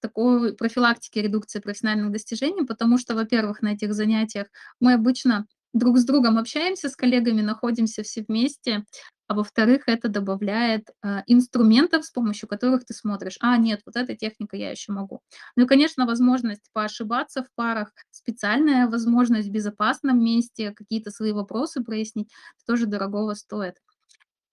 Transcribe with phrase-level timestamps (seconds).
[0.00, 4.48] такой профилактики редукции профессиональных достижений, потому что, во-первых, на этих занятиях
[4.80, 8.84] мы обычно друг с другом общаемся, с коллегами, находимся все вместе,
[9.26, 14.16] а во-вторых, это добавляет э, инструментов, с помощью которых ты смотришь, а, нет, вот эта
[14.16, 15.20] техника я еще могу.
[15.54, 21.84] Ну и, конечно, возможность поошибаться в парах, специальная возможность в безопасном месте, какие-то свои вопросы
[21.84, 22.30] прояснить,
[22.66, 23.74] тоже дорогого стоит.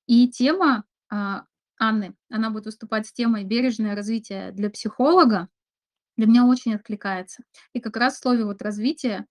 [0.08, 1.16] И тема э,
[1.78, 5.50] Анны, она будет выступать с темой «Бережное развитие для психолога»,
[6.18, 7.44] для меня очень откликается.
[7.74, 9.26] И как раз в слове вот развитие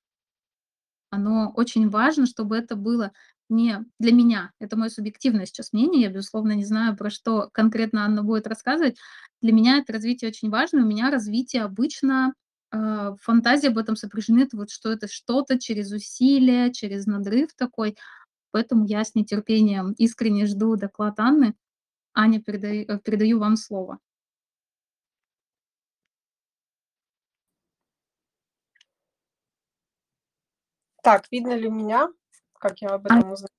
[1.10, 3.12] оно очень важно, чтобы это было
[3.48, 4.50] не для меня.
[4.58, 6.02] Это мое субъективное сейчас мнение.
[6.02, 8.96] Я, безусловно, не знаю, про что конкретно Анна будет рассказывать.
[9.40, 10.82] Для меня это развитие очень важно.
[10.82, 12.34] У меня развитие обычно
[12.72, 17.96] э, фантазии об этом сопряжены, это вот что это что-то через усилие, через надрыв такой.
[18.50, 21.54] Поэтому я с нетерпением искренне жду доклад Анны.
[22.14, 23.98] Аня, передаю, э, передаю вам слово.
[31.02, 32.08] Так, видно ли меня?
[32.58, 33.50] Как я об этом узнала?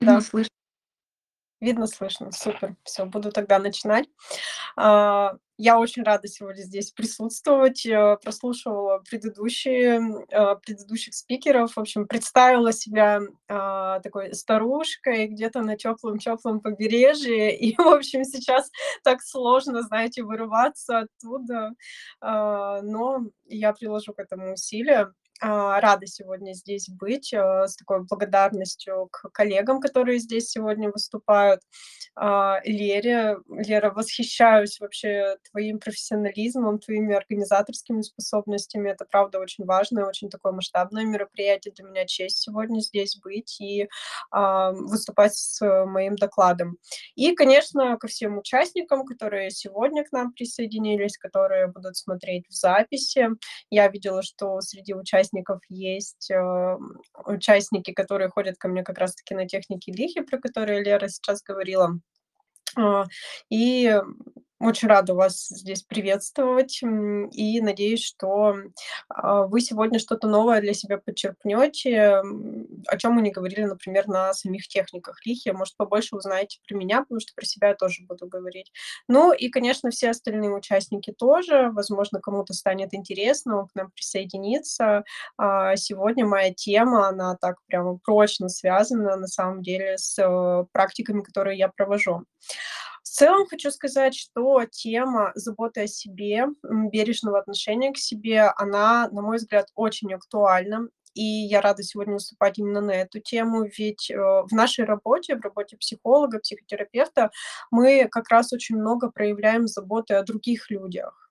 [0.00, 0.20] Да.
[0.20, 0.50] слышно.
[1.60, 2.30] Видно, слышно.
[2.30, 2.76] Супер.
[2.84, 4.08] Все, буду тогда начинать.
[4.76, 7.86] А, я очень рада сегодня здесь присутствовать.
[8.22, 10.00] Прослушивала предыдущие,
[10.32, 11.74] а, предыдущих спикеров.
[11.74, 17.56] В общем, представила себя а, такой старушкой где-то на теплом-теплом побережье.
[17.64, 18.70] И, в общем, сейчас
[19.02, 21.70] так сложно, знаете, вырываться оттуда.
[22.20, 25.12] Но я приложу к этому усилия.
[25.40, 31.60] А, рада сегодня здесь быть э, с такой благодарностью к коллегам, которые здесь сегодня выступают.
[32.14, 38.90] А, Лере, Лера, восхищаюсь вообще твоим профессионализмом, твоими организаторскими способностями.
[38.90, 41.74] Это, правда, очень важное, очень такое масштабное мероприятие.
[41.74, 43.88] Для меня честь сегодня здесь быть и
[44.30, 46.78] а, выступать с моим докладом.
[47.16, 53.28] И, конечно, ко всем участникам, которые сегодня к нам присоединились, которые будут смотреть в записи.
[53.70, 56.76] Я видела, что среди участников участников есть э,
[57.26, 61.98] участники, которые ходят ко мне как раз-таки на техники лихи, про которые Лера сейчас говорила.
[62.76, 63.04] А,
[63.50, 64.00] и
[64.60, 68.56] очень рада вас здесь приветствовать и надеюсь, что
[69.08, 72.22] а, вы сегодня что-то новое для себя подчеркнете,
[72.86, 75.50] о чем мы не говорили, например, на самих техниках лихи.
[75.52, 78.72] Может, побольше узнаете про меня, потому что про себя я тоже буду говорить.
[79.08, 81.70] Ну и, конечно, все остальные участники тоже.
[81.72, 85.04] Возможно, кому-то станет интересно, к нам присоединиться.
[85.36, 91.22] А, сегодня моя тема, она так прямо прочно связана, на самом деле, с э, практиками,
[91.22, 92.24] которые я провожу.
[93.04, 99.20] В целом хочу сказать, что тема заботы о себе, бережного отношения к себе, она, на
[99.20, 100.88] мой взгляд, очень актуальна.
[101.12, 105.42] И я рада сегодня выступать именно на эту тему, ведь э, в нашей работе, в
[105.42, 107.30] работе психолога, психотерапевта,
[107.70, 111.23] мы как раз очень много проявляем заботы о других людях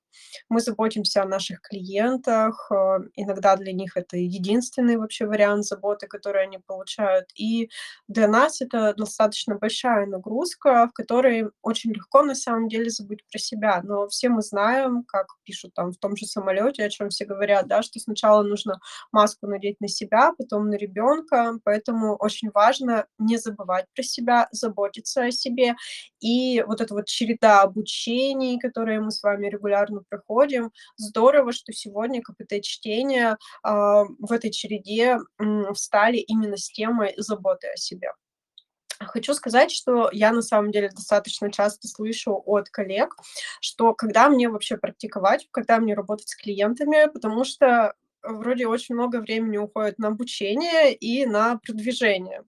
[0.49, 6.43] мы заботимся о наших клиентах, э, иногда для них это единственный вообще вариант заботы, который
[6.43, 7.29] они получают.
[7.35, 7.69] И
[8.07, 13.39] для нас это достаточно большая нагрузка, в которой очень легко на самом деле забыть про
[13.39, 13.81] себя.
[13.83, 17.67] Но все мы знаем, как пишут там в том же самолете, о чем все говорят,
[17.67, 18.79] да, что сначала нужно
[19.11, 25.23] маску надеть на себя, потом на ребенка, поэтому очень важно не забывать про себя, заботиться
[25.23, 25.75] о себе.
[26.19, 30.71] И вот эта вот череда обучений, которые мы с вами регулярно проходим.
[30.97, 35.17] Здорово, что сегодня КПТ-чтения э, в этой череде
[35.73, 38.11] встали именно с темой заботы о себе.
[38.99, 43.15] Хочу сказать, что я на самом деле достаточно часто слышу от коллег,
[43.59, 47.93] что когда мне вообще практиковать, когда мне работать с клиентами, потому что
[48.23, 52.43] вроде очень много времени уходит на обучение и на продвижение.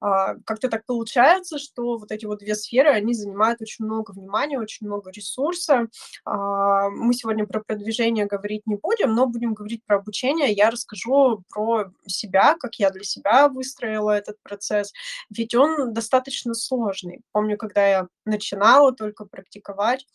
[0.00, 4.58] А, как-то так получается, что вот эти вот две сферы, они занимают очень много внимания,
[4.58, 5.88] очень много ресурса.
[6.24, 10.52] А, мы сегодня про продвижение говорить не будем, но будем говорить про обучение.
[10.52, 14.92] Я расскажу про себя, как я для себя выстроила этот процесс,
[15.30, 17.22] ведь он достаточно сложный.
[17.32, 20.06] Помню, когда я начинала только практиковать,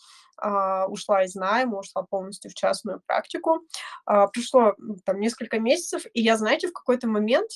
[0.43, 3.61] Uh, ушла из найма, ушла полностью в частную практику.
[4.03, 4.73] Прошло
[5.05, 7.51] там несколько месяцев, и я, знаете, в какой-то момент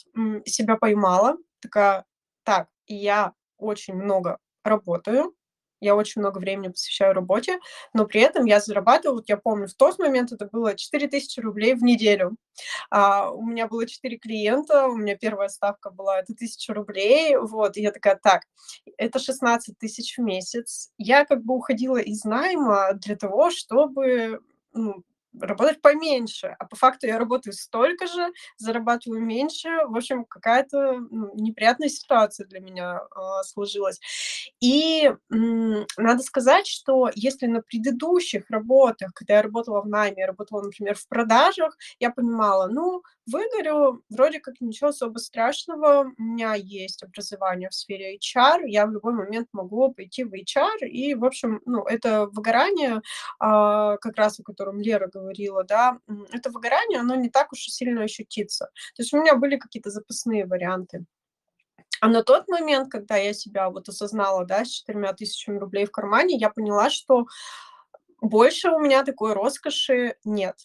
[0.45, 2.05] себя поймала, такая,
[2.47, 5.35] так, я очень много работаю,
[5.81, 7.59] я очень много времени посвящаю работе,
[7.93, 11.75] но при этом я зарабатываю, вот я помню, в тот момент это было 4000 рублей
[11.75, 12.37] в неделю.
[12.89, 17.75] А, у меня было 4 клиента, у меня первая ставка была это 1000 рублей, вот,
[17.75, 18.43] и я такая, так,
[18.97, 20.91] это 16 тысяч в месяц.
[20.97, 24.39] Я как бы уходила из найма для того, чтобы
[24.71, 25.03] ну,
[25.41, 29.69] работать поменьше, а по факту я работаю столько же, зарабатываю меньше.
[29.87, 33.99] В общем, какая-то ну, неприятная ситуация для меня э, сложилась.
[34.59, 40.27] И м, надо сказать, что если на предыдущих работах, когда я работала в найме, я
[40.27, 43.01] работала, например, в продажах, я понимала, ну,
[43.31, 48.91] выгорю, вроде как ничего особо страшного, у меня есть образование в сфере HR, я в
[48.91, 53.01] любой момент могу пойти в HR, и, в общем, ну, это выгорание,
[53.39, 55.26] а, как раз о котором Лера говорила,
[55.63, 55.99] да,
[56.31, 58.65] это выгорание, оно не так уж и сильно ощутится.
[58.95, 61.05] То есть у меня были какие-то запасные варианты.
[61.99, 65.91] А на тот момент, когда я себя вот осознала, да, с четырьмя тысячами рублей в
[65.91, 67.25] кармане, я поняла, что
[68.21, 70.55] больше у меня такой роскоши нет.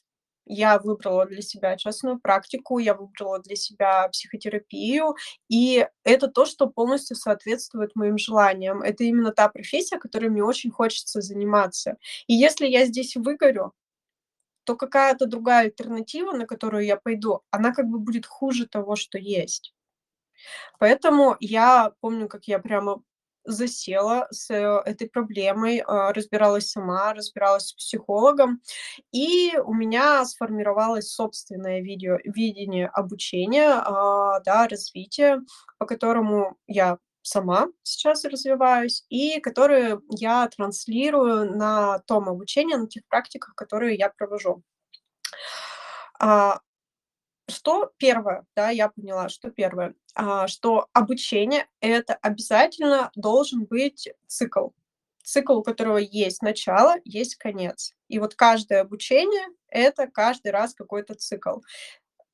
[0.45, 5.15] Я выбрала для себя частную практику, я выбрала для себя психотерапию,
[5.49, 8.83] и это то, что полностью соответствует моим желаниям.
[8.83, 11.97] Это именно та профессия, которой мне очень хочется заниматься.
[12.27, 13.73] И если я здесь выгорю,
[14.65, 19.19] то какая-то другая альтернатива, на которую я пойду, она как бы будет хуже того, что
[19.19, 19.75] есть.
[20.79, 23.03] Поэтому я помню, как я прямо
[23.45, 28.61] засела с э, этой проблемой, а, разбиралась сама, разбиралась с психологом,
[29.11, 35.41] и у меня сформировалось собственное видео, видение обучения, а, да, развития,
[35.79, 43.07] по которому я сама сейчас развиваюсь, и которые я транслирую на том обучении, на тех
[43.09, 44.63] практиках, которые я провожу.
[46.19, 46.61] А,
[47.49, 54.69] что первое, да, я поняла, что первое, а, что обучение это обязательно должен быть цикл.
[55.25, 57.95] Цикл, у которого есть начало, есть конец.
[58.09, 61.61] И вот каждое обучение это каждый раз какой-то цикл.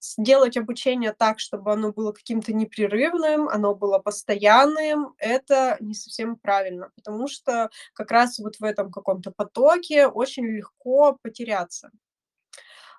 [0.00, 6.90] Сделать обучение так, чтобы оно было каким-то непрерывным, оно было постоянным, это не совсем правильно,
[6.94, 11.90] потому что как раз вот в этом каком-то потоке очень легко потеряться.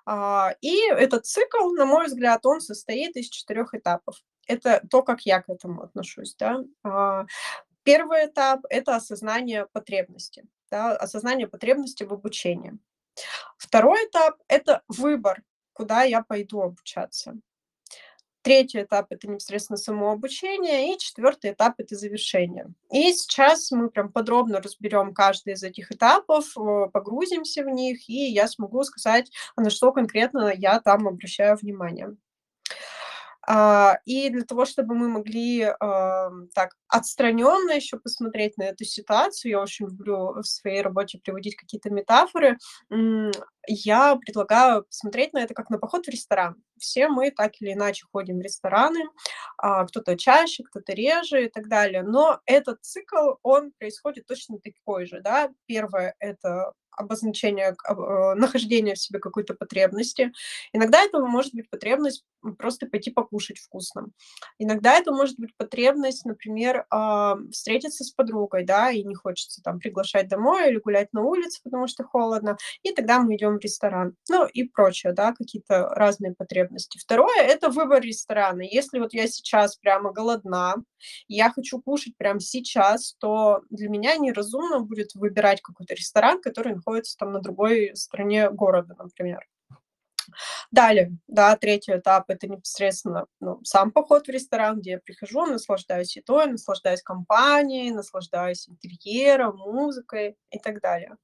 [0.04, 4.16] А, и этот цикл, на мой взгляд, он состоит из четырех этапов.
[4.46, 6.34] Это то, как я к этому отношусь.
[6.36, 6.64] Да?
[6.82, 7.26] А,
[7.82, 12.78] первый этап– это осознание потребности, да, осознание потребности в обучении.
[13.56, 15.42] Второй этап– это выбор,
[15.80, 17.36] куда я пойду обучаться.
[18.42, 22.66] Третий этап это непосредственно самообучение, и четвертый этап это завершение.
[22.92, 26.52] И сейчас мы прям подробно разберем каждый из этих этапов,
[26.92, 32.14] погрузимся в них, и я смогу сказать, на что конкретно я там обращаю внимание.
[33.46, 39.52] А, и для того, чтобы мы могли а, так отстраненно еще посмотреть на эту ситуацию,
[39.52, 42.58] я очень люблю в своей работе приводить какие-то метафоры,
[43.66, 46.56] я предлагаю посмотреть на это как на поход в ресторан.
[46.78, 49.00] Все мы так или иначе ходим в рестораны,
[49.58, 52.02] а, кто-то чаще, кто-то реже и так далее.
[52.02, 55.20] Но этот цикл, он происходит точно такой же.
[55.20, 55.50] Да?
[55.66, 60.32] Первое– это обозначение э, нахождения в себе какой-то потребности.
[60.72, 62.24] Иногда это может быть потребность
[62.58, 64.08] просто пойти покушать вкусно.
[64.58, 69.78] Иногда это может быть потребность, например, э, встретиться с подругой, да, и не хочется там
[69.78, 74.14] приглашать домой или гулять на улице, потому что холодно, и тогда мы идем в ресторан.
[74.28, 76.98] Ну и прочее, да, какие-то разные потребности.
[76.98, 78.62] Второе– это выбор ресторана.
[78.62, 80.74] Если вот я сейчас прямо голодна,
[81.28, 86.89] я хочу кушать прямо сейчас, то для меня неразумно будет выбирать какой-то ресторан, который находится
[87.18, 89.46] там на другой стороне города, например.
[90.70, 96.16] Далее, да, третий этап– это непосредственно ну, сам поход в ресторан, где я прихожу, наслаждаюсь
[96.16, 101.16] едой, наслаждаюсь компанией, наслаждаюсь интерьером, музыкой и так далее.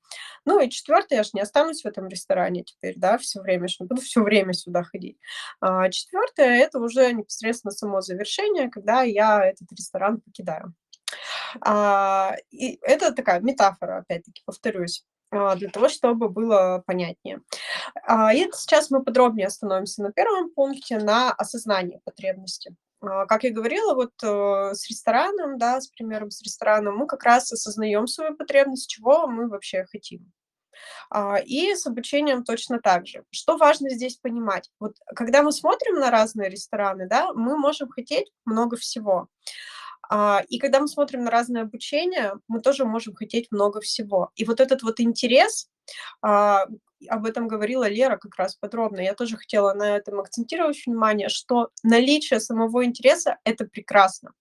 [0.44, 3.86] Ну и четвертое, я же не останусь в этом ресторане теперь, да, все время, не
[3.86, 5.18] буду все время сюда ходить.
[5.60, 10.74] А, четвертое– это уже непосредственно само завершение, когда я этот ресторан покидаю.
[11.60, 15.04] А, и это такая метафора, опять-таки, повторюсь.
[15.36, 17.40] А, для того, чтобы было понятнее.
[18.06, 22.74] А, и сейчас мы подробнее остановимся на первом пункте, на осознании потребности.
[23.00, 27.24] А, как я говорила, вот э, с рестораном, да, с примером с рестораном, мы как
[27.24, 30.32] раз осознаем свою потребность, чего мы вообще хотим.
[31.46, 33.24] И с обучением точно так же.
[33.30, 34.70] Что важно здесь понимать?
[34.78, 39.28] Вот когда мы смотрим на разные рестораны, да, мы можем хотеть много всего.
[40.08, 44.30] А, и когда мы смотрим на разное обучение, мы тоже можем хотеть много всего.
[44.36, 45.68] И вот этот вот интерес,
[46.22, 46.66] а,
[47.08, 51.70] об этом говорила Лера как раз подробно, я тоже хотела на этом акцентировать внимание, что
[51.82, 54.32] наличие самого интереса– это прекрасно.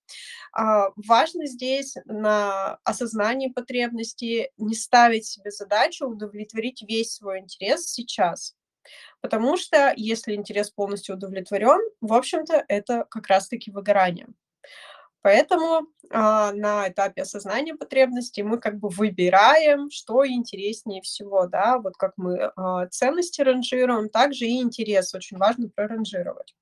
[0.53, 8.55] А, важно здесь на осознании потребностей не ставить себе задачу удовлетворить весь свой интерес сейчас.
[9.19, 14.27] Потому что если интерес полностью удовлетворен, в общем-то, это как раз-таки выгорание.
[15.25, 21.97] Поэтому а, на этапе осознания потребностей мы как бы выбираем, что интереснее всего, да, вот
[21.97, 26.55] как мы а, ценности ранжируем, также и интерес очень важно проранжировать.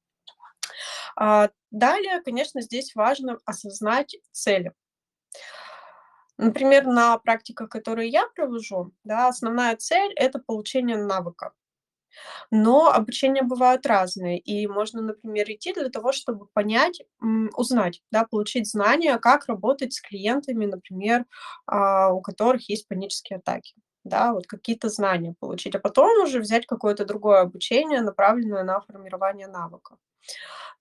[1.17, 4.71] А, далее, конечно, здесь важно осознать цели.
[6.37, 11.51] Например, на практиках, которые я провожу, да, основная цель- это получение навыка.
[12.51, 17.01] Но обучения бывают разные, и можно, например, идти для того, чтобы понять,
[17.55, 21.25] узнать, да, получить знания, как работать с клиентами, например,
[21.67, 23.73] а, у которых есть панические атаки.
[24.03, 29.47] Да, вот какие-то знания получить, а потом уже взять какое-то другое обучение, направленное на формирование
[29.47, 29.97] навыков.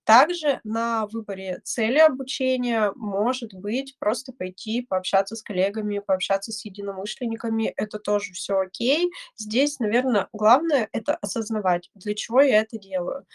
[0.05, 7.73] Также на выборе цели обучения может быть просто пойти пообщаться с коллегами, пообщаться с единомышленниками.
[7.77, 9.09] Это тоже все окей.
[9.37, 13.25] Здесь, наверное, главное- это осознавать, для чего я это делаю.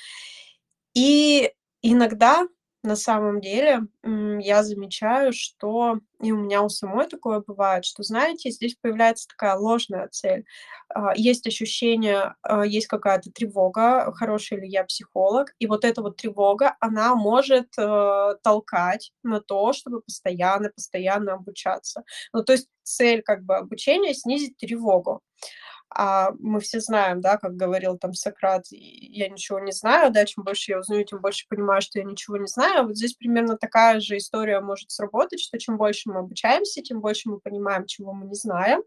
[0.94, 2.46] И иногда
[2.88, 8.50] на самом деле, я замечаю, что и у меня у самой такое бывает, что, знаете,
[8.50, 10.44] здесь появляется такая ложная цель.
[10.94, 16.16] А, есть ощущение, а, есть какая-то тревога, хороший ли я психолог, и вот эта вот
[16.16, 22.02] тревога, она может, э, толкать на то, чтобы постоянно постоянно обучаться.
[22.32, 25.20] Ну, то есть цель как бы обучения- снизить тревогу.
[25.90, 30.44] А мы все знаем, да, как говорил там Сократ: "Я ничего не знаю, да, чем
[30.44, 32.86] больше я узнаю, тем больше понимаю, что я ничего не знаю".
[32.86, 37.30] Вот здесь примерно такая же история может сработать, что чем больше мы обучаемся, тем больше
[37.30, 38.82] мы понимаем, чего мы не знаем.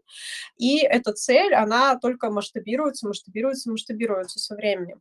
[0.58, 5.00] И эта цель, она только масштабируется, масштабируется, масштабируется со временем.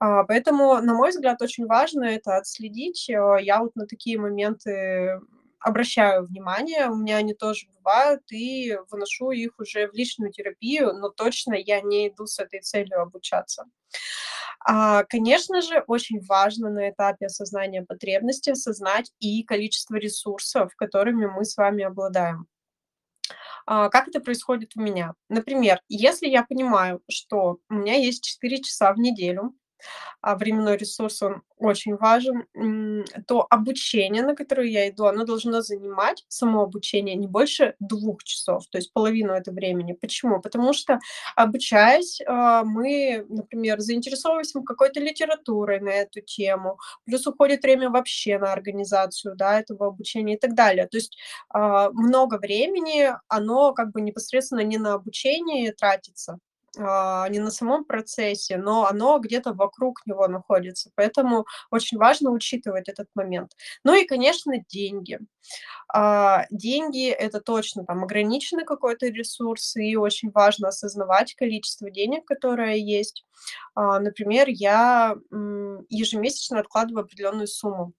[0.00, 3.08] А, поэтому, на мой взгляд, очень важно это отследить.
[3.10, 5.20] Э, я вот на такие моменты
[5.62, 11.08] обращаю внимание, у меня они тоже бывают, и выношу их уже в личную терапию, но
[11.08, 13.64] точно я не иду с этой целью обучаться.
[14.64, 21.44] А, конечно же, очень важно на этапе осознания потребности осознать и количество ресурсов, которыми мы
[21.44, 22.46] с вами обладаем.
[23.66, 25.14] А, как это происходит у меня?
[25.28, 29.54] Например, если я понимаю, что у меня есть 4 часа в неделю,
[30.20, 32.44] а временной ресурс, он очень важен,
[33.26, 38.66] то обучение, на которое я иду, оно должно занимать, само обучение, не больше двух часов,
[38.70, 39.92] то есть половину этого времени.
[39.92, 40.40] Почему?
[40.40, 40.98] Потому что,
[41.36, 48.52] обучаясь, а, мы, например, заинтересовываемся какой-то литературой на эту тему, плюс уходит время вообще на
[48.52, 50.86] организацию, да, этого обучения и так далее.
[50.88, 51.16] То есть,
[51.50, 56.38] а, много времени, оно как бы непосредственно не на обучение тратится,
[56.78, 60.90] не на самом процессе, но оно где-то вокруг него находится.
[60.94, 63.52] Поэтому очень важно учитывать этот момент.
[63.84, 65.18] Ну и, конечно, деньги.
[65.88, 72.76] А, деньги- это точно там ограниченный какой-то ресурс, и очень важно осознавать количество денег, которое
[72.76, 73.24] есть.
[73.74, 75.16] А, например, я,
[75.90, 77.92] ежемесячно откладываю определенную сумму.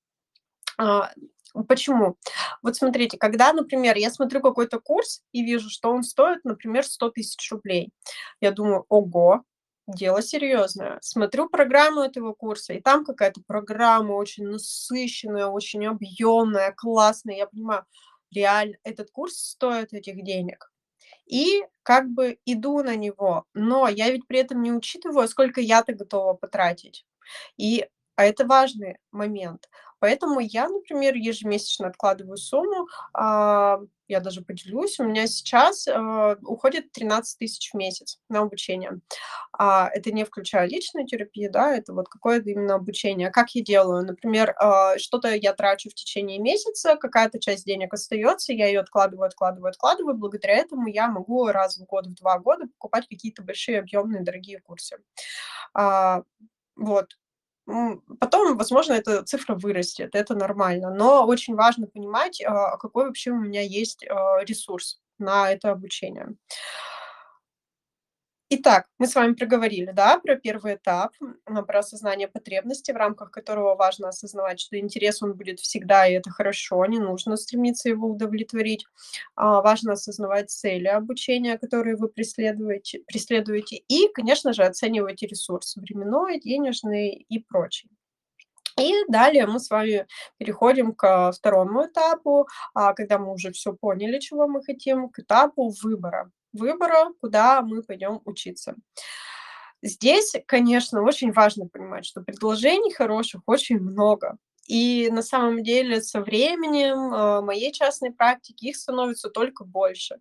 [1.67, 2.17] Почему?
[2.63, 7.09] Вот смотрите, когда, например, я смотрю какой-то курс и вижу, что он стоит, например, 100
[7.11, 7.91] тысяч рублей,
[8.41, 9.43] я думаю: "Ого,
[9.87, 10.97] дело серьезное".
[11.01, 17.35] Смотрю программу этого курса, и там какая-то программа очень насыщенная, очень объемная, классная.
[17.37, 17.85] Я понимаю,
[18.33, 20.71] реально этот курс стоит этих денег.
[21.27, 25.93] И как бы иду на него, но я ведь при этом не учитываю, сколько я-то
[25.93, 27.05] готова потратить.
[27.57, 29.69] И а это важный момент.
[29.99, 33.79] Поэтому я, например, ежемесячно откладываю сумму, а,
[34.09, 38.99] я даже поделюсь, у меня сейчас, а, уходит 13 тысяч в месяц на обучение.
[39.57, 43.31] А, это не включая личную терапию, да, это вот какое-то именно обучение.
[43.31, 44.05] Как я делаю?
[44.05, 49.27] Например, а, что-то я трачу в течение месяца, какая-то часть денег остается, я ее откладываю,
[49.27, 50.15] откладываю, откладываю.
[50.17, 54.59] Благодаря этому я могу раз в год, в 2 года покупать какие-то большие, объемные, дорогие
[54.61, 54.97] курсы.
[55.73, 56.23] А,
[56.77, 57.07] вот.
[58.19, 63.39] Потом, возможно, эта цифра вырастет, это нормально, но очень важно понимать, а, какой вообще у
[63.39, 66.35] меня есть, а, ресурс на это обучение.
[68.55, 71.13] Итак, мы с вами проговорили, да, про первый этап,
[71.45, 76.29] про осознание потребностей, в рамках которого важно осознавать, что интерес, он будет всегда, и это
[76.29, 78.85] хорошо, не нужно стремиться его удовлетворить.
[79.35, 86.39] А, важно осознавать цели обучения, которые вы преследуете преследуете, и, конечно же, оценивайте ресурс временной,
[86.39, 87.89] денежный и прочий.
[88.79, 90.05] И далее мы с вами
[90.37, 95.73] переходим ко второму этапу, а, когда мы уже все поняли, чего мы хотим, к этапу
[95.81, 98.75] выбора выбора, куда мы пойдем учиться.
[99.81, 104.37] Здесь, конечно, очень важно понимать, что предложений хороших очень много.
[104.65, 110.19] И на самом деле со временем, э, моей частной практики их становится только больше.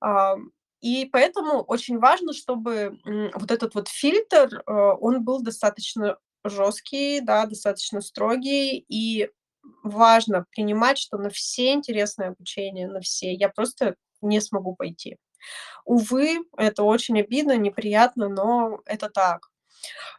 [0.00, 0.36] А,
[0.80, 2.98] и поэтому очень важно, чтобы,
[3.34, 9.30] вот этот вот фильтр, э, он был достаточно жесткий, да, достаточно строгий, и
[9.82, 15.16] важно принимать, что на все интересные обучения, на все я просто не смогу пойти.
[15.84, 19.48] Увы, это очень обидно, неприятно, но это так.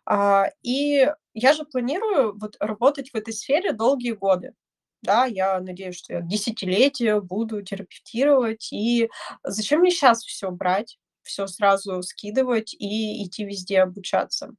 [0.06, 4.54] А, и я же планирую вот работать в этой сфере долгие годы.
[5.02, 8.70] Да, я надеюсь, что я десятилетия буду терапевтировать.
[8.74, 9.10] И
[9.44, 14.54] зачем мне сейчас все брать, все сразу скидывать и идти везде обучаться?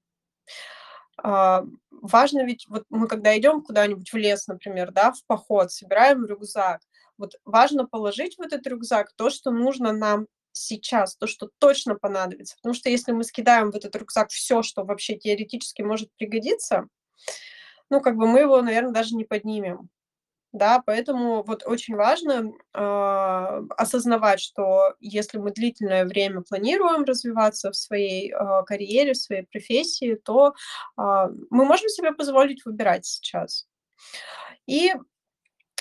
[1.23, 6.25] А, важно ведь, вот мы когда идем куда-нибудь в лес, например, да, в поход, собираем
[6.25, 6.81] рюкзак,
[7.19, 12.57] вот важно положить в этот рюкзак то, что нужно нам сейчас, то, что точно понадобится.
[12.57, 16.88] Потому что если мы скидаем в этот рюкзак все, что вообще теоретически может пригодиться,
[17.90, 19.88] ну, как бы мы его, наверное, даже не поднимем.
[20.52, 27.76] Да, поэтому вот очень важно э, осознавать, что если мы длительное время планируем развиваться в
[27.76, 31.02] своей э, карьере, в своей профессии, то э,
[31.50, 33.69] мы можем себе позволить выбирать сейчас.
[34.66, 34.92] И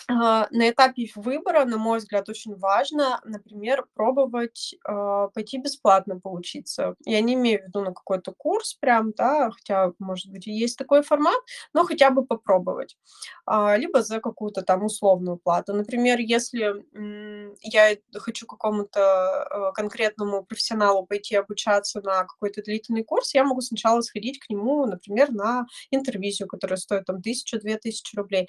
[0.09, 6.95] на этапе выбора, на мой взгляд, очень важно, например, пробовать э, пойти бесплатно поучиться.
[7.05, 10.77] Я не имею в виду на какой-то курс прям, да, хотя, может быть, и есть
[10.77, 11.39] такой формат,
[11.73, 12.97] но хотя бы попробовать.
[13.45, 15.73] А, либо за какую-то там условную плату.
[15.73, 23.33] Например, если м, я хочу какому-то э, конкретному профессионалу пойти обучаться на какой-то длительный курс,
[23.35, 28.47] я могу сначала сходить к нему, например, на интервизию, которая стоит там тысячу-две тысячи рублей.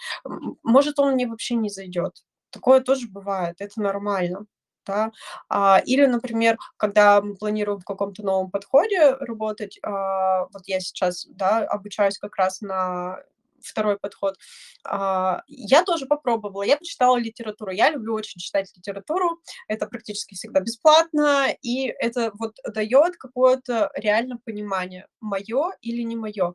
[0.63, 2.25] Может, он мне вообще вообще не зайдет.
[2.51, 4.47] Такое тоже бывает, это нормально.
[4.87, 5.13] Да?
[5.49, 11.27] А, или, например, когда мы планируем в каком-то новом подходе работать, а, вот я сейчас
[11.29, 13.19] да, обучаюсь как раз на
[13.63, 14.37] второй подход.
[14.85, 17.71] А, я тоже попробовала, я почитала литературу.
[17.71, 19.39] Я люблю очень читать литературу,
[19.69, 26.55] это практически всегда бесплатно, и это вот дает какое-то реально понимание, мое или не мое.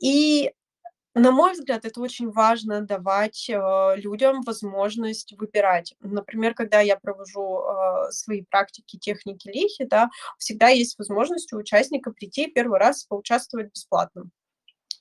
[0.00, 0.52] И
[1.18, 5.94] на мой взгляд, это очень важно давать э, людям возможность выбирать.
[6.00, 12.12] Например, когда я провожу э, свои практики техники лихи, да, всегда есть возможность у участника
[12.12, 14.24] прийти первый раз поучаствовать бесплатно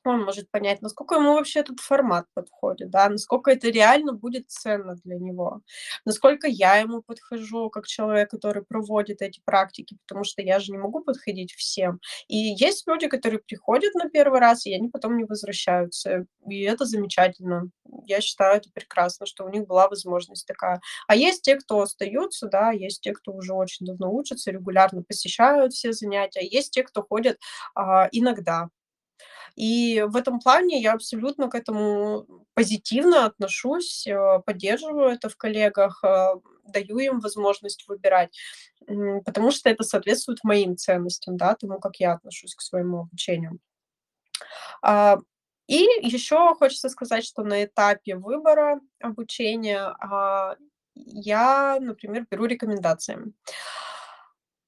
[0.09, 4.95] он может понять, насколько ему вообще этот формат подходит, да, насколько это реально будет ценно
[5.03, 5.61] для него,
[6.05, 10.77] насколько я ему подхожу как человек, который проводит эти практики, потому что я же не
[10.77, 11.99] могу подходить всем.
[12.27, 16.85] И есть люди, которые приходят на первый раз, и они потом не возвращаются, и это
[16.85, 17.69] замечательно.
[18.05, 20.81] Я считаю это прекрасно, что у них была возможность такая.
[21.07, 25.73] А есть те, кто остаются, да, есть те, кто уже очень давно учатся, регулярно посещают
[25.73, 27.37] все занятия, есть те, кто ходят
[27.75, 28.69] а, иногда,
[29.57, 36.03] и в этом плане я абсолютно к этому позитивно отношусь, э, поддерживаю это в коллегах,
[36.03, 38.37] э, даю им возможность выбирать,
[39.25, 43.57] потому что это соответствует моим ценностям, да, тому, как я отношусь к своему обучению.
[44.83, 45.17] А,
[45.65, 50.55] и еще хочется сказать, что на этапе выбора обучения а,
[50.93, 53.33] я, например, беру рекомендации.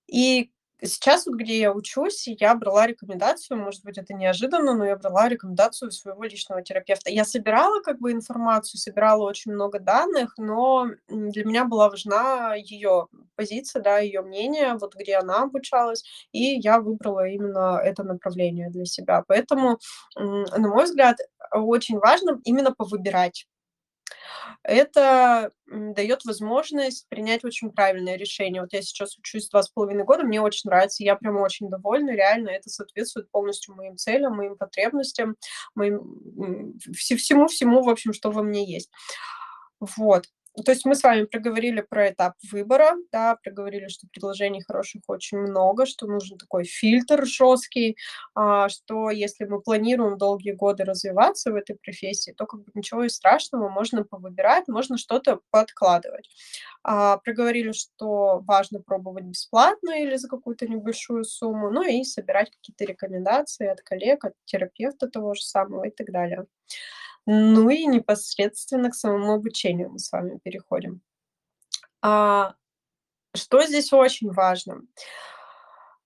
[0.07, 4.95] И Сейчас вот, где я учусь, я брала рекомендацию, может быть, это неожиданно, но я
[4.95, 7.09] брала рекомендацию своего личного терапевта.
[7.11, 13.07] Я собирала как бы информацию, собирала очень много данных, но для меня была важна ее
[13.35, 18.85] позиция, да, ее мнение, вот где она обучалась, и я выбрала именно это направление для
[18.85, 19.23] себя.
[19.27, 19.79] Поэтому,
[20.15, 21.17] на мой взгляд,
[21.51, 23.45] очень важно именно повыбирать
[24.63, 28.61] это дает возможность принять очень правильное решение.
[28.61, 32.11] Вот я сейчас учусь два с половиной года, мне очень нравится, я прям очень довольна,
[32.11, 35.35] реально это соответствует полностью моим целям, моим потребностям,
[35.75, 38.89] моим всему-всему, в общем, что во мне есть.
[39.79, 40.25] Вот.
[40.65, 45.37] То есть мы с вами проговорили про этап выбора, да, проговорили, что предложений хороших очень
[45.37, 47.95] много, что нужен такой фильтр жесткий,
[48.35, 53.03] а, что если мы планируем долгие годы развиваться в этой профессии, то как бы ничего
[53.05, 56.27] и страшного, можно повыбирать, можно что-то подкладывать.
[56.83, 62.85] А, проговорили, что важно пробовать бесплатно или за какую-то небольшую сумму, ну и собирать какие-то
[62.85, 66.45] рекомендации от коллег, от терапевта того же самого и так далее.
[67.31, 71.03] Ну и непосредственно к самому обучению мы с вами переходим.
[72.01, 72.55] А,
[73.35, 74.81] что здесь очень важно?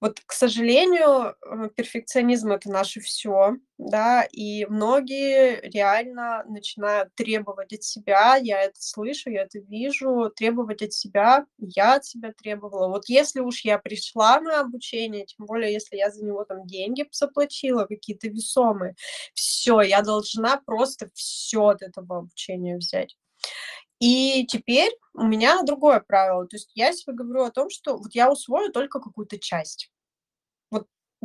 [0.03, 7.83] Вот, к сожалению, э, перфекционизм- это наше все, да, и многие реально начинают требовать от
[7.83, 12.89] себя, я это слышу, я это вижу, требовать от себя, я от себя требовала.
[12.89, 17.07] Вот если уж я пришла на обучение, тем более если я за него там деньги
[17.13, 18.95] заплатила, какие-то весомые,
[19.33, 23.15] все, я должна просто все от этого обучения взять.
[23.99, 26.45] И теперь у меня другое правило.
[26.45, 29.92] То есть я себе говорю о том, что вот я усвою только какую-то часть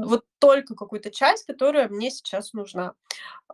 [0.06, 2.94] вот только какую-то часть, которая мне сейчас нужна.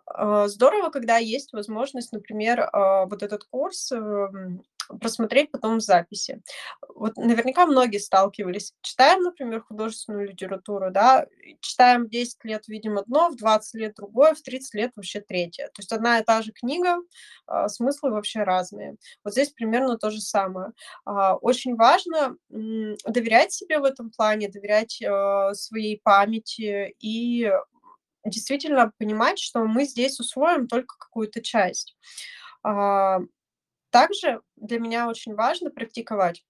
[0.07, 4.63] А, здорово, когда есть возможность, например, а, вот этот курс эм,
[5.01, 6.43] просмотреть потом записи.
[6.95, 8.73] Вот наверняка многие сталкивались.
[8.83, 11.27] Читаем, например, художественную литературу, да,
[11.61, 15.67] читаем 10 лет, видим одно, в 20 лет другое, в 30 лет вообще третье.
[15.67, 16.99] То есть одна и та же книга,
[17.47, 18.97] а, смыслы вообще разные.
[19.25, 20.73] Вот здесь примерно то же самое.
[21.05, 27.51] А, очень важно доверять себе в этом плане, доверять а, своей памяти и
[28.25, 31.97] действительно понимать, что мы здесь усвоим только какую-то часть.
[33.95, 36.45] Также для меня очень важно практиковать.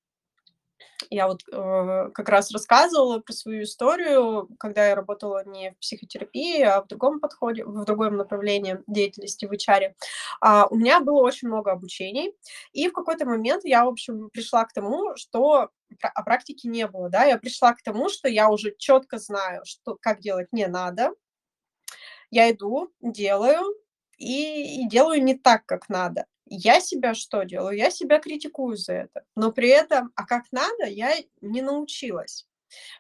[1.10, 6.62] Я вот э, как раз рассказывала про свою историю, когда я работала не в психотерапии,
[6.62, 9.92] а в другом подходе, в другом направлении деятельности в HR.
[10.40, 12.32] А, у меня было очень много обучений,
[12.72, 15.68] и в какой-то момент я, в общем, пришла к тому, что
[16.00, 19.98] а практики не было, да, я пришла к тому, что я уже четко знаю, что
[20.00, 21.10] как делать не надо.
[22.30, 23.76] Я иду, делаю,
[24.16, 26.24] и, и делаю не так, как надо.
[26.46, 27.76] Я себя что делаю?
[27.76, 29.24] Я себя критикую за это.
[29.34, 32.46] Но при этом, а как надо, я не научилась.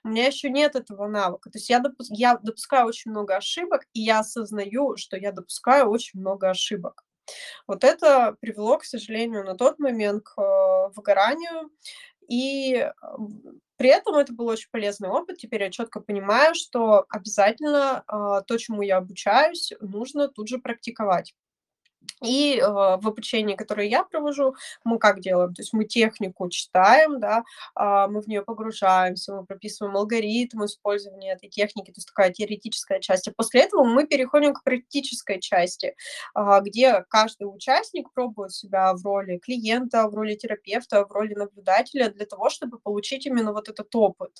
[0.04, 1.50] У меня еще нет этого навыка.
[1.50, 5.88] То есть я, допу- я допускаю очень много ошибок, и я осознаю, что я допускаю
[5.88, 7.04] очень много ошибок.
[7.66, 11.70] Вот это привело, к сожалению, на тот момент к э, выгоранию.
[12.28, 12.90] И
[13.76, 15.38] при этом это был очень полезный опыт.
[15.38, 21.34] Теперь я четко понимаю, что обязательно э, то, чему я обучаюсь, нужно тут же практиковать.
[22.22, 25.54] И э, в обучении, которое я провожу, мы как делаем?
[25.54, 27.44] То есть мы технику читаем, да,
[27.78, 33.00] э, мы в нее погружаемся, мы прописываем алгоритм использования этой техники, то есть такая теоретическая
[33.00, 33.28] часть.
[33.28, 35.94] А после этого мы переходим к практической части,
[36.34, 42.10] э, где каждый участник пробует себя в роли клиента, в роли терапевта, в роли наблюдателя
[42.10, 44.30] для того, чтобы получить именно вот этот опыт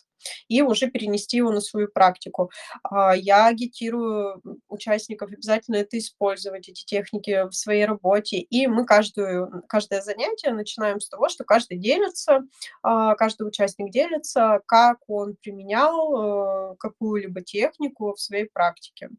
[0.48, 2.50] и уже перенести его на свою практику.
[2.90, 8.38] Э, я агитирую участников обязательно это использовать, эти техники в своей работе.
[8.38, 12.44] И мы каждую, каждое занятие начинаем с того, что каждый делится,
[12.82, 19.10] а, каждый участник делится, как он применял э, какую-либо технику в своей практике.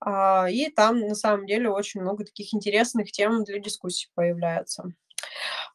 [0.00, 4.92] А, и там на самом деле очень много таких интересных тем для дискуссий появляется.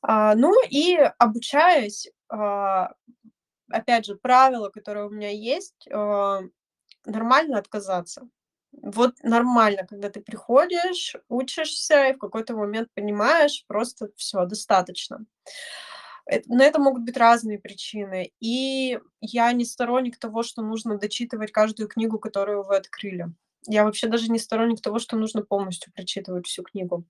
[0.01, 5.87] А, ну и обучаясь, опять же, правило, которое у меня есть,
[7.05, 8.27] нормально отказаться.
[8.83, 15.25] Вот нормально, когда ты приходишь, учишься и в какой-то момент понимаешь, просто все достаточно.
[16.47, 18.31] На это могут быть разные причины.
[18.39, 23.27] И я не сторонник того, что нужно дочитывать каждую книгу, которую вы открыли.
[23.67, 27.05] Я вообще даже не сторонник того, что нужно полностью прочитывать всю книгу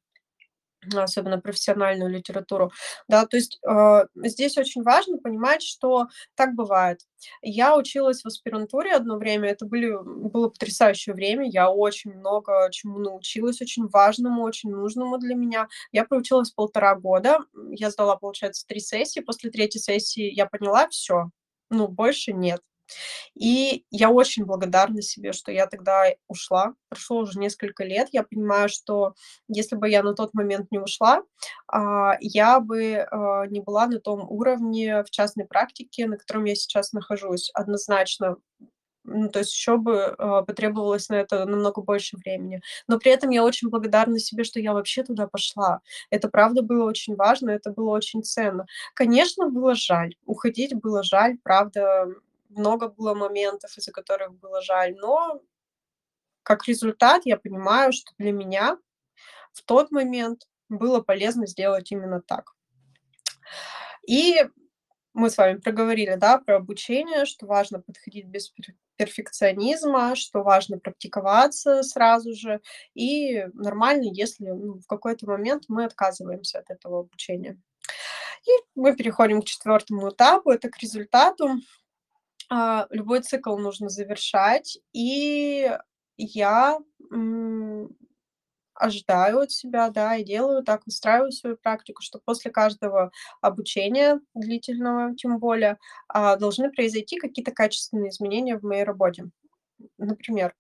[0.96, 2.72] особенно профессиональную литературу.
[3.08, 7.00] Да, то есть э, здесь очень важно понимать, что так бывает.
[7.42, 13.00] Я училась в аспирантуре одно время, это были, было потрясающее время, я очень много чему
[13.00, 15.68] научилась, очень важному, очень нужному для меня.
[15.92, 17.40] Я проучилась полтора года,
[17.72, 21.30] я сдала, получается, три сессии, после третьей сессии я поняла, все,
[21.70, 22.62] ну, больше нет.
[23.36, 26.74] И я очень благодарна себе, что я тогда ушла.
[26.90, 28.10] Прошло уже несколько лет.
[28.12, 29.14] Я понимаю, что
[29.48, 31.22] если бы я на тот момент не ушла,
[31.68, 36.56] а, я бы а, не была на том уровне в частной практике, на котором я
[36.56, 37.52] сейчас нахожусь.
[37.54, 38.38] Однозначно
[39.04, 42.62] ну, то есть еще бы э, потребовалось на это намного больше времени.
[42.88, 45.82] Но при этом я очень благодарна себе, что я вообще туда пошла.
[46.10, 48.66] Это правда было очень важно, это было очень ценно.
[48.94, 50.16] Конечно, было жаль.
[50.26, 52.08] Уходить было жаль, правда
[52.52, 55.42] много было моментов, из-за которых было жаль, но
[56.44, 58.78] как результат я понимаю, что для меня
[59.54, 62.54] в тот момент было полезно сделать именно так.
[64.08, 64.46] И
[65.14, 68.54] мы с вами проговорили, да, про обучение, что важно подходить без
[68.96, 72.62] перфекционизма, что важно практиковаться сразу же,
[72.94, 77.60] и нормально, если ну, в какой-то момент мы отказываемся от этого обучения.
[78.46, 81.58] И мы переходим к четвертому этапу, это к результату.
[82.54, 85.72] А, любой цикл нужно завершать, и
[86.18, 86.80] я,
[88.74, 93.12] ожидаю от себя, да, и делаю так, выстраиваю свою практику, что после каждого
[93.42, 99.26] обучения длительного, тем более, а, должны произойти какие-то качественные изменения в моей работе.
[99.98, 100.54] Например,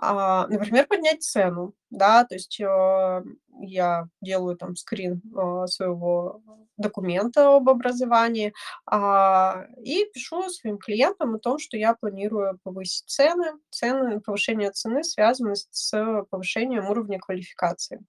[0.00, 3.24] а, например, поднять цену, да, то есть, э,
[3.60, 6.42] я делаю там скрин, а, своего
[6.76, 8.52] документа об образовании,
[8.86, 13.52] а, и пишу своим клиентам о том, что я планирую повысить цены.
[13.70, 18.00] Цены повышение цены связаны с повышением уровня квалификации.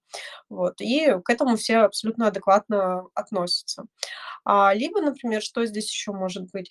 [0.48, 3.84] Вот, и к этому все абсолютно адекватно относятся.
[4.44, 6.70] А, либо, например, что здесь еще может быть?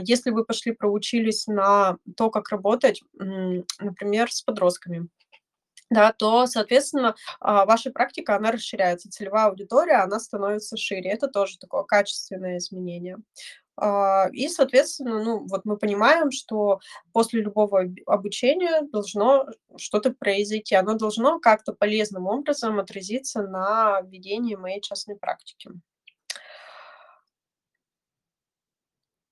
[0.00, 5.08] Если вы пошли проучились на то, как работать, например, с подростками,
[5.90, 11.10] да, то, соответственно, а, ваша практика, она расширяется, целевая аудитория, она становится шире.
[11.10, 13.18] Это тоже такое качественное изменение.
[13.76, 16.80] А, и, соответственно, ну, вот мы понимаем, что
[17.12, 19.46] после любого об обучения должно
[19.78, 20.76] что-то произойти.
[20.76, 25.70] Оно должно как-то полезным образом отразиться на ведении моей частной практики.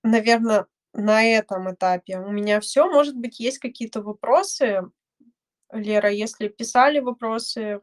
[0.05, 2.89] Наверно, на этом этапе у меня всё.
[2.91, 4.83] Может быть, есть какие-то вопросы?
[5.73, 7.81] Лера, если писали вопросы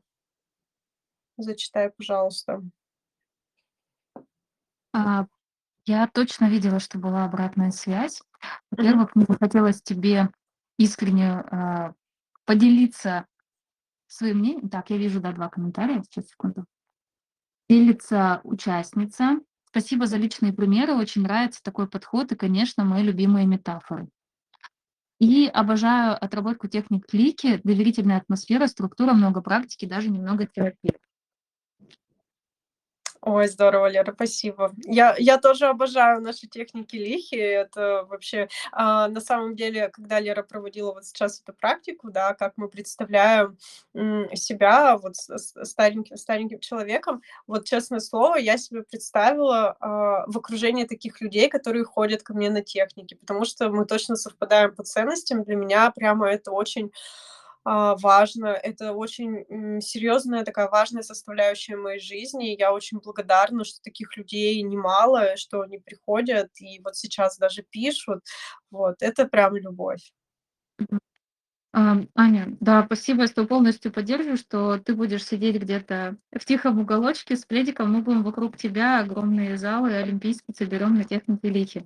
[1.37, 2.61] зачитай, пожалуйста.
[4.93, 5.25] А,
[5.87, 8.21] я точно видела, что была обратная связь.
[8.71, 10.29] Во-первых, мне бы хотелось тебе
[10.77, 11.93] искренне, а,
[12.45, 13.27] поделиться
[14.07, 14.69] своим мнением.
[14.69, 16.03] Так, я вижу, да, 2 комментария.
[16.03, 16.65] Сейчас, секунду.
[17.69, 20.93] Делится участница: "Спасибо за личные примеры.
[20.93, 24.07] Очень нравится такой подход и, конечно, мои любимые метафоры".
[25.19, 30.97] И обожаю отработку техник клики, доверительная атмосфера, структура, много практики, даже немного терапии.
[33.27, 34.71] Ой, здорово, Лера, спасибо.
[34.85, 37.35] Я я тоже обожаю наши техники лихи.
[37.37, 42.53] Это вообще, а, на самом деле, когда Лера проводила вот сейчас эту практику, да, как
[42.55, 43.57] мы представляем,
[43.95, 47.23] м, себя вот стареньким стареньким человеком.
[47.47, 52.51] Вот, честное слово, я себе представила, а, в окружении таких людей, которые ходят ко мне
[52.51, 55.43] на техники, потому что мы точно совпадаем по ценностям.
[55.43, 56.91] Для меня прямо это очень,
[57.65, 58.47] важно.
[58.47, 62.55] Это очень, серьезная такая важная составляющая моей жизни.
[62.57, 68.21] Я очень благодарна, что таких людей немало, что они приходят и вот сейчас даже пишут.
[68.71, 70.11] Вот это прям любовь.
[71.73, 76.79] Аня, да, спасибо, я с тобой полностью поддерживаю, что ты будешь сидеть где-то в тихом
[76.79, 81.85] уголочке с пледиком, мы будем вокруг тебя, огромные залы олимпийские соберем на технике лихи.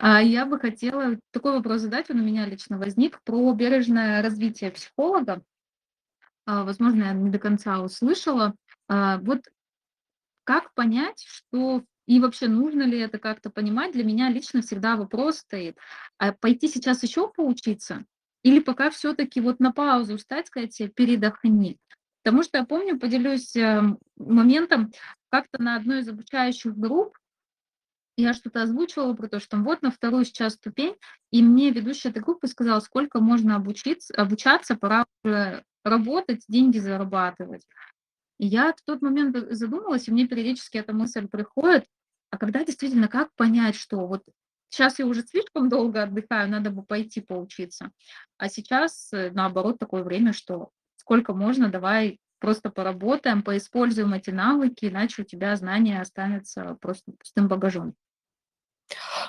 [0.00, 4.70] А я бы хотела такой вопрос задать, он у меня лично возник, про бережное развитие
[4.72, 5.42] психолога.
[6.46, 8.54] А, возможно, я не до конца услышала.
[8.88, 9.42] А, вот
[10.44, 13.92] как понять, что и вообще нужно ли это как-то понимать?
[13.92, 15.78] Для меня лично всегда вопрос стоит:
[16.18, 18.04] а пойти сейчас еще поучиться
[18.44, 21.78] или пока всё-таки вот на паузу встать, сказать "Передохни"?
[22.24, 24.92] Потому что я помню, поделюсь, эм, моментом,
[25.30, 27.16] как-то на одной из обучающих групп
[28.16, 30.96] я что-то озвучивала про то, что вот на 2 сейчас ступень,
[31.32, 37.66] и мне ведущая этой группы сказала: "Сколько можно обучиться обучаться, пора уже работать, деньги зарабатывать".
[38.38, 41.86] И я в тот момент задумалась, и мне периодически эта мысль приходит:
[42.30, 44.22] а когда действительно, как понять, что вот
[44.74, 47.92] щас я уже слишком долго отдыхаю, надо бы пойти поучиться,
[48.38, 54.86] а сейчас, э, наоборот, такое время, что сколько можно, давай просто поработаем, поиспользуем эти навыки,
[54.86, 57.94] иначе у тебя знания останутся просто пустым багажом.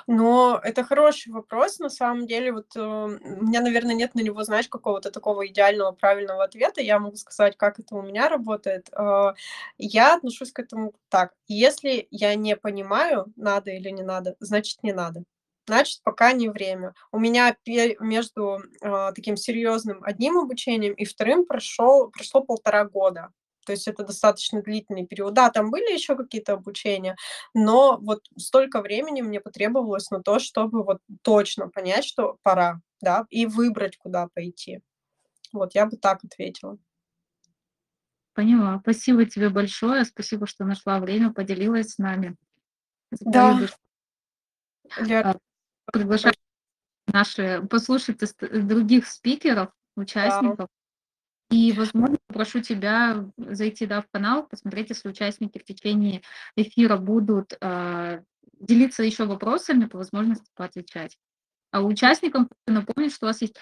[0.08, 1.80] Но это хороший вопрос.
[1.80, 3.08] На самом деле, вот, э, у
[3.44, 6.80] меня, наверно, нет на него, знаешь, какого-то такого идеального правильного ответа.
[6.80, 8.88] Я могу сказать, как это у меня работает.
[8.92, 9.34] А,
[9.78, 14.92] я отношусь к этому так: если я не понимаю, надо или не надо, значит, не
[14.92, 15.24] надо.
[15.66, 16.94] Значит, пока не время.
[17.10, 17.56] У меня
[17.98, 23.30] между, а, таким серьезным одним обучением и вторым прошел прошло 1,5 года.
[23.66, 25.34] То есть это достаточно длительный период.
[25.34, 27.16] Да, там были еще какие-то обучения,
[27.54, 33.26] но вот столько времени мне потребовалось на то, чтобы вот точно понять, что пора, да,
[33.28, 34.80] и выбрать, куда пойти.
[35.52, 36.78] Вот я бы так ответила.
[38.34, 38.78] Поняла.
[38.82, 40.04] Спасибо тебе большое.
[40.04, 42.36] Спасибо, что нашла время, поделилась с нами.
[43.20, 43.58] Да.
[45.00, 45.36] Лер, А,
[45.92, 46.34] приглашаю
[47.06, 50.66] наши послушать других спикеров, Да.
[51.50, 56.22] И, возможно, попрошу тебя зайти, да, в канал, посмотреть, если участники в течение
[56.56, 58.20] эфира будут, а,
[58.58, 61.16] делиться еще вопросами, по возможности поотвечать.
[61.70, 63.56] А участникам напомнить, что у вас есть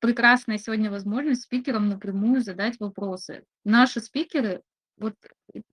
[0.00, 3.44] прекрасная сегодня возможность спикерам напрямую задать вопросы.
[3.64, 4.62] Наши спикеры,
[4.96, 5.14] вот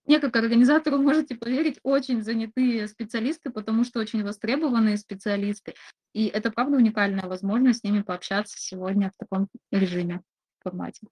[0.05, 5.73] мне как организатору, можете поверить, очень занятые специалисты, потому что очень востребованные специалисты.
[6.13, 10.21] И это правда уникальная возможность с ними пообщаться сегодня в таком режиме,
[10.61, 11.07] формате.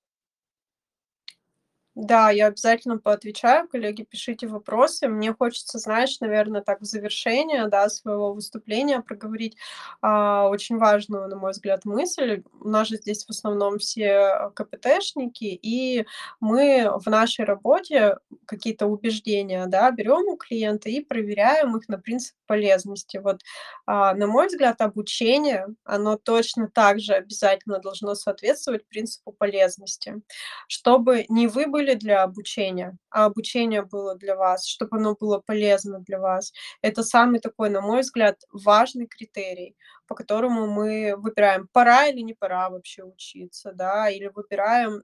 [1.96, 3.68] Да, я обязательно поотвечаю.
[3.68, 5.08] Коллеги, пишите вопросы.
[5.08, 9.58] Мне хочется, знаешь, наверно, так в завершение, да, своего выступления проговорить,
[10.02, 12.42] а, очень важную, на мой взгляд, мысль.
[12.60, 16.06] У нас же здесь в основном все КПТшники, и
[16.40, 22.36] мы в нашей работе какие-то убеждения, да, берем у клиента и проверяем их на принцип
[22.48, 23.18] полезности.
[23.18, 23.42] Вот,
[23.86, 30.22] а, на мой взгляд, обучение, оно точно так же обязательно должно соответствовать принципу полезности.
[30.68, 36.00] Чтобы не вы были для обучения, а обучение было для вас, чтобы оно было полезно
[36.00, 36.52] для вас.
[36.82, 39.76] Это самый такой, на мой взгляд, важный критерий,
[40.08, 45.02] по которому мы выбираем, пора или не пора вообще учиться, да, или выбираем,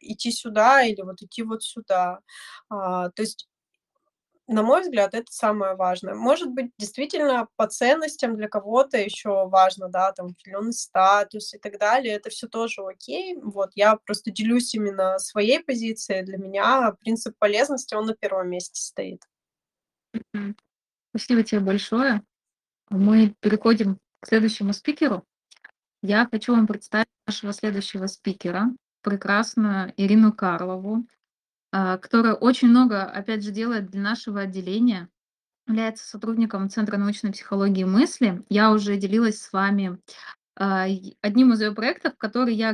[0.00, 2.20] идти сюда или вот идти вот сюда.
[2.70, 3.48] А, то есть,
[4.48, 6.14] на мой взгляд, это самое важное.
[6.14, 11.78] Может быть, действительно, по ценностям для кого-то еще важно, да, там определенный статус и так
[11.78, 12.14] далее.
[12.14, 13.36] Это всё тоже окей.
[13.42, 16.22] Вот я просто делюсь именно своей позицией.
[16.22, 19.22] Для меня принцип полезности, он на первом месте стоит.
[21.10, 22.22] Спасибо тебе большое.
[22.88, 25.24] Мы переходим к следующему спикеру.
[26.02, 28.68] Я хочу вам представить нашего следующего спикера,
[29.02, 31.04] прекрасную Ирину Карлову,
[31.98, 35.08] которая очень много, опять же, делает для нашего отделения.
[35.68, 38.44] Является сотрудником Центра научной психологии мысли.
[38.50, 39.98] Я уже делилась с вами,
[40.56, 40.86] а,
[41.22, 42.72] одним из её проектов, который я